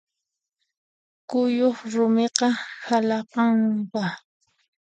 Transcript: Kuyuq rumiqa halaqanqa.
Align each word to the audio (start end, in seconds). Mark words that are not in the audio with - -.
Kuyuq 1.29 1.77
rumiqa 1.93 2.47
halaqanqa. 2.85 4.03